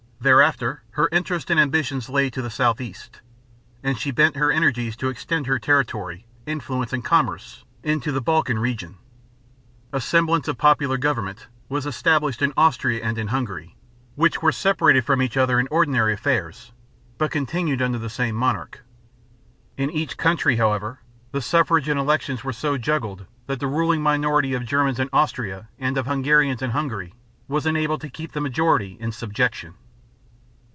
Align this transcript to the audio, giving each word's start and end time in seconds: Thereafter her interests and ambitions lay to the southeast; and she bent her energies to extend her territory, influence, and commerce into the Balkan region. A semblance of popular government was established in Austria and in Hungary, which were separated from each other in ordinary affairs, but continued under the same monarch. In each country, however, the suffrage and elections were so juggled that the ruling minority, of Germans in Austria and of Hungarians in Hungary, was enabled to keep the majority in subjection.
Thereafter 0.23 0.83
her 0.91 1.09
interests 1.11 1.49
and 1.49 1.59
ambitions 1.59 2.07
lay 2.07 2.29
to 2.29 2.43
the 2.43 2.51
southeast; 2.51 3.21
and 3.81 3.97
she 3.97 4.11
bent 4.11 4.35
her 4.35 4.51
energies 4.51 4.95
to 4.97 5.09
extend 5.09 5.47
her 5.47 5.57
territory, 5.57 6.27
influence, 6.45 6.93
and 6.93 7.03
commerce 7.03 7.65
into 7.81 8.11
the 8.11 8.21
Balkan 8.21 8.59
region. 8.59 8.99
A 9.91 9.99
semblance 9.99 10.47
of 10.47 10.59
popular 10.59 10.97
government 10.99 11.47
was 11.69 11.87
established 11.87 12.43
in 12.43 12.53
Austria 12.55 13.03
and 13.03 13.17
in 13.17 13.29
Hungary, 13.29 13.75
which 14.13 14.43
were 14.43 14.51
separated 14.51 15.05
from 15.05 15.23
each 15.23 15.37
other 15.37 15.59
in 15.59 15.67
ordinary 15.71 16.13
affairs, 16.13 16.71
but 17.17 17.31
continued 17.31 17.81
under 17.81 17.97
the 17.97 18.07
same 18.07 18.35
monarch. 18.35 18.83
In 19.75 19.89
each 19.89 20.17
country, 20.17 20.57
however, 20.57 20.99
the 21.31 21.41
suffrage 21.41 21.89
and 21.89 21.99
elections 21.99 22.43
were 22.43 22.53
so 22.53 22.77
juggled 22.77 23.25
that 23.47 23.59
the 23.59 23.65
ruling 23.65 24.03
minority, 24.03 24.53
of 24.53 24.65
Germans 24.67 24.99
in 24.99 25.09
Austria 25.11 25.69
and 25.79 25.97
of 25.97 26.05
Hungarians 26.05 26.61
in 26.61 26.69
Hungary, 26.69 27.15
was 27.47 27.65
enabled 27.65 28.01
to 28.01 28.09
keep 28.11 28.33
the 28.33 28.39
majority 28.39 28.97
in 28.99 29.11
subjection. 29.11 29.73